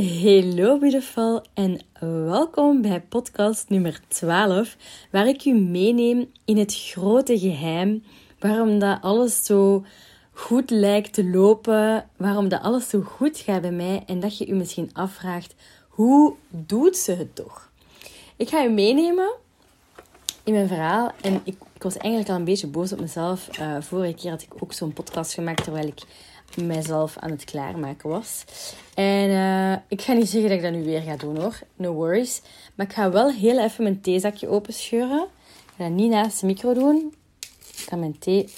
[0.00, 4.76] Hello beautiful en welkom bij podcast nummer 12,
[5.10, 8.02] waar ik u meeneem in het grote geheim
[8.38, 9.84] waarom dat alles zo
[10.32, 14.46] goed lijkt te lopen, waarom dat alles zo goed gaat bij mij en dat je
[14.46, 15.54] u misschien afvraagt,
[15.88, 17.70] hoe doet ze het toch?
[18.36, 19.34] Ik ga u meenemen
[20.44, 23.58] in mijn verhaal en ik, ik was eigenlijk al een beetje boos op mezelf.
[23.60, 26.02] Uh, vorige keer had ik ook zo'n podcast gemaakt terwijl ik
[26.56, 28.44] mijzelf aan het klaarmaken was.
[28.94, 31.58] En uh, ik ga niet zeggen dat ik dat nu weer ga doen hoor.
[31.76, 32.42] No worries.
[32.74, 35.22] Maar ik ga wel heel even mijn theezakje openscheuren.
[35.40, 37.14] Ik ga dat niet naast de micro doen.
[37.58, 38.48] Ik ga mijn thee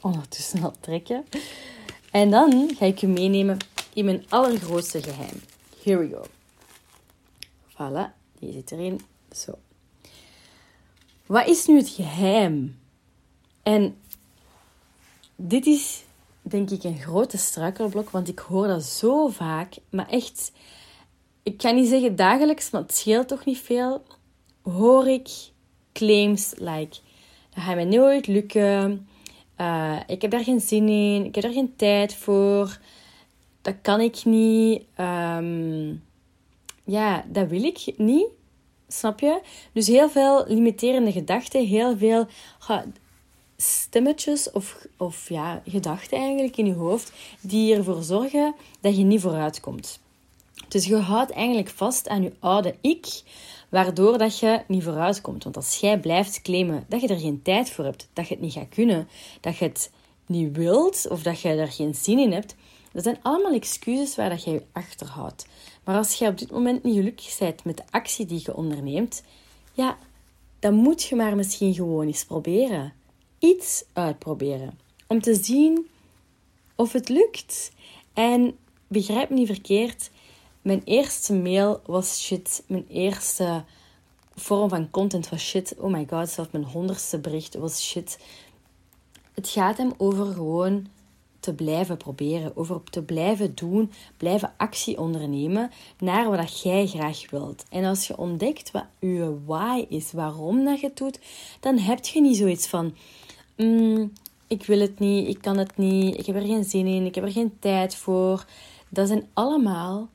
[0.00, 1.24] ondertussen al trekken.
[2.10, 3.56] En dan ga ik je meenemen
[3.92, 5.42] in mijn allergrootste geheim.
[5.82, 6.24] Here we go.
[7.72, 9.00] Voilà, die zit erin.
[9.32, 9.58] Zo.
[11.26, 12.80] Wat is nu het geheim?
[13.62, 13.96] En
[15.36, 16.04] dit is
[16.42, 19.74] denk ik een grote struikelblok, want ik hoor dat zo vaak.
[19.90, 20.52] Maar echt,
[21.42, 24.02] ik kan niet zeggen dagelijks, maar het scheelt toch niet veel.
[24.62, 25.28] Hoor ik
[25.92, 26.98] claims like,
[27.54, 29.08] dat gaat mij nooit lukken.
[29.60, 31.24] Uh, ik heb daar geen zin in.
[31.24, 32.78] Ik heb daar geen tijd voor.
[33.62, 34.82] Dat kan ik niet.
[35.00, 36.02] Um,
[36.84, 38.26] ja, dat wil ik niet.
[38.88, 39.40] Snap je?
[39.72, 41.66] Dus heel veel limiterende gedachten.
[41.66, 42.26] Heel veel
[43.62, 49.20] stemmetjes of, of ja, gedachten eigenlijk in je hoofd die ervoor zorgen dat je niet
[49.20, 50.00] vooruit komt.
[50.68, 53.22] Dus je houdt eigenlijk vast aan je oude ik,
[53.68, 55.44] waardoor dat je niet vooruit komt.
[55.44, 58.42] Want als jij blijft claimen dat je er geen tijd voor hebt, dat je het
[58.42, 59.08] niet gaat kunnen,
[59.40, 59.90] dat je het
[60.26, 62.54] niet wilt of dat je er geen zin in hebt,
[62.92, 65.46] dat zijn allemaal excuses waar dat je je achterhoudt.
[65.84, 69.22] Maar als je op dit moment niet gelukkig bent met de actie die je onderneemt,
[69.72, 69.98] ja,
[70.58, 72.92] dan moet je maar misschien gewoon eens proberen
[73.42, 74.78] iets uitproberen.
[75.06, 75.86] Om te zien
[76.76, 77.72] of het lukt.
[78.12, 80.10] En begrijp me niet verkeerd,
[80.62, 82.64] mijn eerste mail was shit.
[82.66, 83.64] Mijn eerste
[84.34, 85.74] vorm van content was shit.
[85.78, 88.18] Oh my god, zelfs mijn honderdste bericht was shit.
[89.34, 90.86] Het gaat hem over gewoon
[91.40, 97.64] te blijven proberen, over te blijven doen, blijven actie ondernemen naar wat jij graag wilt.
[97.70, 101.20] En als je ontdekt wat je why is, waarom dat je het doet,
[101.60, 102.94] dan heb je niet zoiets van
[103.56, 104.12] mm,
[104.46, 107.14] ik wil het niet, ik kan het niet, ik heb er geen zin in, ik
[107.14, 108.44] heb er geen tijd voor.
[108.88, 110.08] Dat zijn allemaal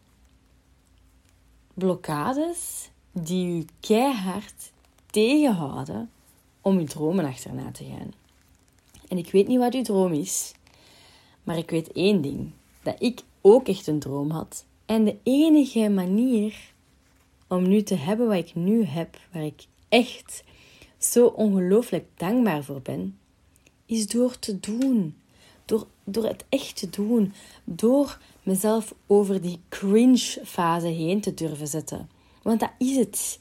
[1.74, 4.72] blokkades die u keihard
[5.12, 6.10] tegenhouden
[6.62, 8.14] om uw dromen achterna te gaan.
[9.08, 10.54] En ik weet niet wat uw droom is,
[11.44, 12.52] maar ik weet één ding:
[12.84, 14.66] dat ik ook echt een droom had.
[14.86, 16.74] En de enige manier
[17.48, 20.44] om nu te hebben wat ik nu heb, waar ik echt
[20.98, 23.18] zo ongelooflijk dankbaar voor ben,
[23.88, 25.16] is door te doen.
[25.66, 27.34] Door, door het echt te doen.
[27.64, 32.10] Door mezelf over die cringe fase heen te durven zetten.
[32.42, 33.40] Want dat is het.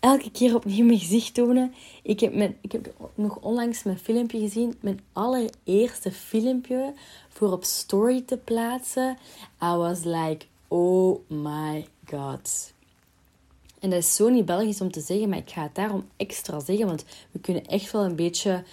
[0.00, 1.74] Elke keer opnieuw mijn gezicht tonen.
[2.02, 4.74] Ik heb, mijn, ik heb nog onlangs mijn filmpje gezien.
[4.80, 6.92] Mijn allereerste filmpje
[7.28, 9.18] voor op story te plaatsen.
[9.62, 12.74] I was like, oh my god.
[13.80, 16.60] En dat is zo niet Belgisch om te zeggen, maar ik ga het daarom extra
[16.60, 16.86] zeggen.
[16.86, 18.64] Want we kunnen echt wel een beetje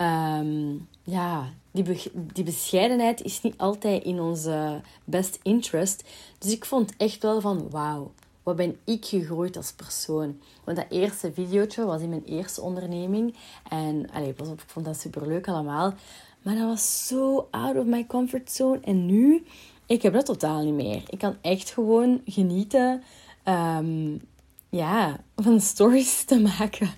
[0.00, 1.84] Um, ja, die,
[2.32, 6.04] die bescheidenheid is niet altijd in onze best interest.
[6.38, 8.12] Dus ik vond echt wel van, wauw,
[8.42, 10.40] wat ben ik gegroeid als persoon.
[10.64, 13.34] Want dat eerste videootje was in mijn eerste onderneming.
[13.68, 15.94] En allee, pas op, ik vond dat super leuk allemaal.
[16.42, 18.80] Maar dat was zo out of my comfort zone.
[18.80, 19.44] En nu,
[19.86, 21.02] ik heb dat totaal niet meer.
[21.06, 23.02] Ik kan echt gewoon genieten
[23.44, 24.20] um,
[24.68, 26.90] ja, van stories te maken.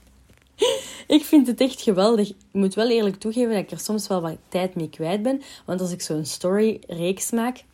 [1.08, 2.28] Ik vind het echt geweldig.
[2.28, 5.42] Ik moet wel eerlijk toegeven dat ik er soms wel wat tijd mee kwijt ben.
[5.64, 7.64] Want als ik zo'n story-reeks maak,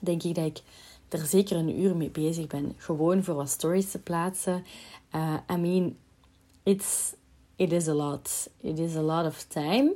[0.00, 0.62] denk ik dat ik
[1.08, 2.74] er zeker een uur mee bezig ben.
[2.76, 4.64] Gewoon voor wat stories te plaatsen.
[5.14, 5.96] Uh, I mean,
[6.62, 7.12] it's,
[7.56, 8.48] it is a lot.
[8.60, 9.94] It is a lot of time.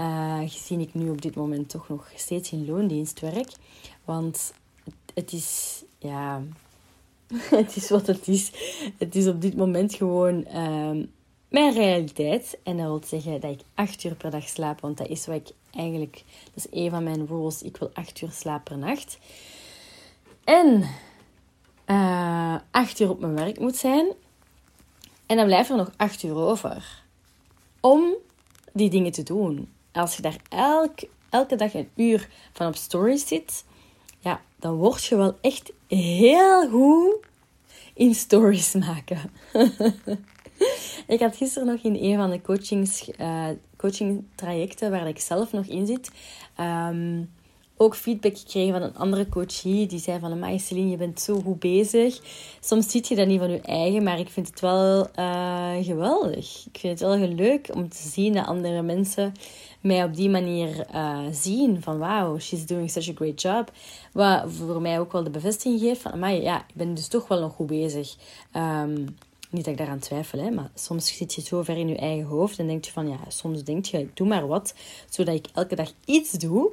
[0.00, 3.52] Uh, gezien ik nu op dit moment toch nog steeds in loondienst werk.
[4.04, 4.52] Want
[5.14, 6.42] het is, ja,
[7.60, 8.52] het is wat het is.
[8.98, 11.10] Het is op dit moment gewoon um,
[11.54, 12.58] mijn realiteit.
[12.62, 15.36] En dat wil zeggen dat ik acht uur per dag slaap, want dat is wat
[15.36, 16.22] ik eigenlijk,
[16.54, 17.62] dat is een van mijn rules.
[17.62, 19.18] Ik wil acht uur slaap per nacht.
[20.44, 20.84] En
[21.86, 24.06] uh, acht uur op mijn werk moet zijn.
[25.26, 27.02] En dan blijft er nog acht uur over
[27.80, 28.14] om
[28.72, 29.72] die dingen te doen.
[29.92, 30.98] Als je daar elk,
[31.30, 33.64] elke dag een uur van op stories zit,
[34.18, 37.16] ja, dan word je wel echt heel goed
[37.94, 39.30] in stories maken.
[41.06, 43.46] ik had gisteren nog in een van de coachings, uh,
[43.76, 46.10] coaching trajecten waar ik zelf nog in zit,
[46.60, 47.30] um,
[47.76, 49.86] ook feedback gekregen van een andere coachie.
[49.86, 52.20] Die zei van, amai Celine, je bent zo goed bezig.
[52.60, 56.66] Soms ziet je dat niet van je eigen, maar ik vind het wel uh, geweldig.
[56.72, 59.32] Ik vind het wel leuk om te zien dat andere mensen
[59.80, 61.82] mij op die manier uh, zien.
[61.82, 63.72] Van, wow, she's doing such a great job.
[64.12, 67.28] Wat voor mij ook wel de bevestiging geeft van, amai, ja, ik ben dus toch
[67.28, 68.16] wel nog goed bezig.
[68.56, 69.16] Um,
[69.54, 72.26] niet dat ik daaraan twijfel, hè, maar soms zit je zo ver in je eigen
[72.26, 74.74] hoofd en denk je van, ja, soms denk je, ik doe maar wat,
[75.08, 76.70] zodat ik elke dag iets doe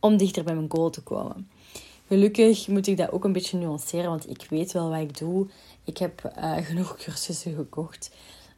[0.00, 1.48] om dichter bij mijn goal te komen.
[2.08, 5.46] Gelukkig moet ik dat ook een beetje nuanceren, want ik weet wel wat ik doe.
[5.84, 8.10] Ik heb uh, genoeg cursussen gekocht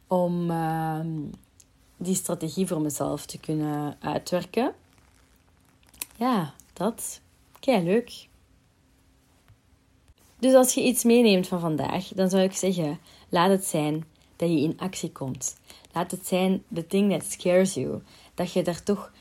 [0.07, 0.99] om uh,
[1.97, 4.73] die strategie voor mezelf te kunnen uitwerken.
[6.15, 7.21] Ja, dat.
[7.59, 8.27] Kei leuk.
[10.39, 12.99] Dus als je iets meeneemt van vandaag, dan zou ik zeggen:
[13.29, 14.05] laat het zijn
[14.35, 15.55] dat je in actie komt.
[15.93, 18.01] Laat het zijn the thing that scares you.
[18.33, 19.11] Dat je daar toch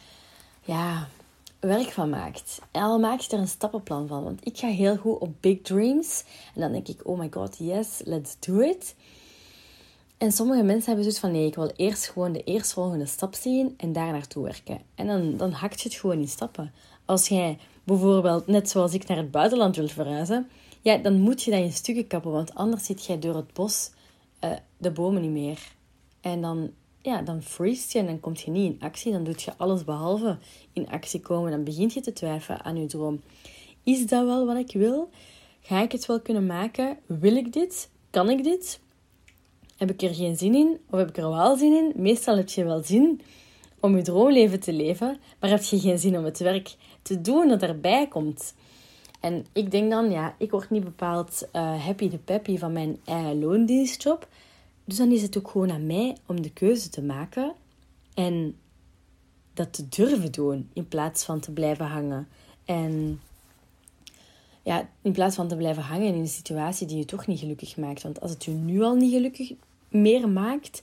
[0.64, 1.08] ja,
[1.60, 2.58] werk van maakt.
[2.72, 4.24] Al maak je er een stappenplan van.
[4.24, 6.24] Want ik ga heel goed op big dreams.
[6.54, 8.94] En dan denk ik, oh my god, yes, let's do it.
[10.18, 13.74] En sommige mensen hebben zoiets van, nee, ik wil eerst gewoon de eerstvolgende stap zien
[13.76, 14.80] en daar naartoe werken.
[14.94, 16.72] En dan, dan hakt je het gewoon in stappen.
[17.04, 20.48] Als jij bijvoorbeeld, net zoals ik, naar het buitenland wilt verhuizen,
[20.80, 23.90] ja, dan moet je dat in stukken kappen, want anders zit jij door het bos
[24.44, 25.72] uh, de bomen niet meer.
[26.20, 26.70] En dan
[27.02, 29.12] ja, dan freeze je en dan kom je niet in actie.
[29.12, 30.38] Dan doe je alles behalve
[30.72, 31.50] in actie komen.
[31.50, 33.20] Dan begint je te twijfelen aan je droom.
[33.82, 35.10] Is dat wel wat ik wil?
[35.60, 36.98] Ga ik het wel kunnen maken?
[37.06, 37.90] Wil ik dit?
[38.10, 38.80] Kan ik dit?
[39.76, 40.78] Heb ik er geen zin in?
[40.90, 41.92] Of heb ik er wel zin in?
[41.96, 43.20] Meestal heb je wel zin
[43.80, 47.48] om je droomleven te leven, maar heb je geen zin om het werk te doen
[47.48, 48.54] dat erbij komt.
[49.20, 52.98] En ik denk dan, ja, ik word niet bepaald uh, happy de peppy van mijn
[53.04, 54.28] eigen loondienstjob.
[54.84, 57.52] Dus dan is het ook gewoon aan mij om de keuze te maken
[58.14, 58.56] en
[59.54, 62.28] dat te durven doen in plaats van te blijven hangen.
[62.64, 63.20] En
[64.62, 67.76] ja, in plaats van te blijven hangen in een situatie die je toch niet gelukkig
[67.76, 68.02] maakt.
[68.02, 69.52] Want als het je nu al niet gelukkig
[69.88, 70.82] meer maakt,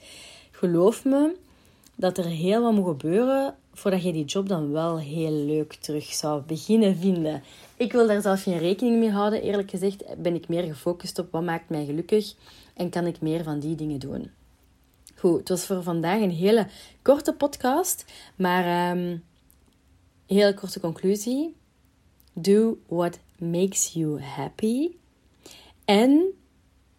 [0.51, 1.35] geloof me
[1.95, 6.13] dat er heel wat moet gebeuren voordat je die job dan wel heel leuk terug
[6.13, 7.43] zou beginnen vinden.
[7.77, 9.41] Ik wil daar zelf geen rekening mee houden.
[9.41, 12.33] Eerlijk gezegd ben ik meer gefocust op wat maakt mij gelukkig
[12.73, 14.31] en kan ik meer van die dingen doen.
[15.15, 16.67] Goed, het was voor vandaag een hele
[17.01, 18.05] korte podcast,
[18.35, 19.23] maar um,
[20.27, 21.55] hele korte conclusie.
[22.33, 24.89] Do what makes you happy.
[25.85, 26.33] En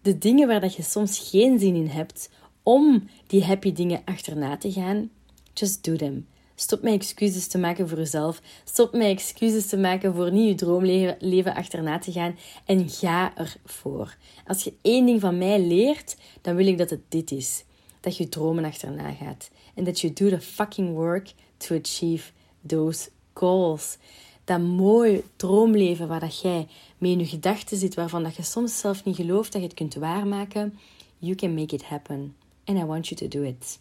[0.03, 2.31] de dingen waar dat je soms geen zin in hebt
[2.63, 5.11] om die happy dingen achterna te gaan,
[5.55, 6.27] just do them.
[6.59, 8.41] Stop met excuses te maken voor jezelf.
[8.65, 12.39] Stop met excuses te maken voor niet je droomleven achterna te gaan.
[12.65, 14.17] En ga ervoor.
[14.47, 17.65] Als je één ding van mij leert, dan wil ik dat het dit is.
[18.01, 19.51] Dat je dromen achterna gaat.
[19.75, 22.31] En dat je do the fucking work to achieve
[22.67, 23.97] those goals.
[24.45, 26.69] Dat mooie droomleven waar dat jij
[26.99, 29.77] mee in je gedachten zit, waarvan dat je soms zelf niet gelooft dat je het
[29.77, 30.79] kunt waarmaken.
[31.19, 32.37] You can make it happen.
[32.65, 33.79] And I want you to do it.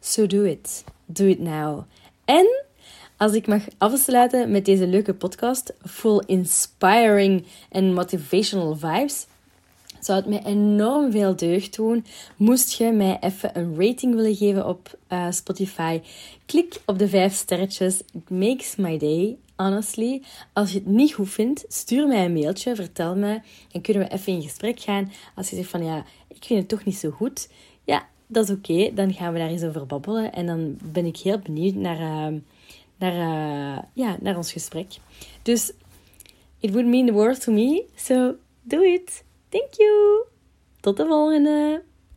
[0.00, 0.84] So do it.
[1.06, 1.84] Do it now.
[2.24, 2.64] En
[3.16, 9.26] als ik mag afsluiten met deze leuke podcast, full inspiring en motivational vibes,
[10.00, 12.04] zou het mij enorm veel deugd doen.
[12.36, 16.00] Moest je mij even een rating willen geven op uh, Spotify,
[16.46, 18.00] klik op de vijf sterretjes.
[18.12, 20.22] It makes my day, honestly.
[20.52, 23.40] Als je het niet goed vindt, stuur mij een mailtje, vertel me
[23.72, 25.12] en kunnen we even in gesprek gaan.
[25.34, 27.48] Als je zegt van ja, ik vind het toch niet zo goed,
[27.84, 28.94] ja, dat is oké.
[28.94, 30.32] Dan gaan we daar eens over babbelen.
[30.32, 32.40] En dan ben ik heel benieuwd naar, uh,
[32.96, 34.96] naar, uh, ja, naar ons gesprek.
[35.42, 35.72] Dus,
[36.60, 37.84] it would mean the world to me.
[37.94, 39.24] So, do it.
[39.48, 40.24] Thank you.
[40.80, 41.82] Tot de volgende.